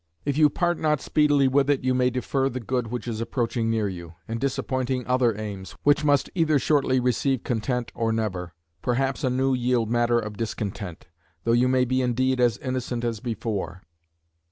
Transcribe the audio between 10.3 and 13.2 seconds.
discontent, though you may be indeed as innocent as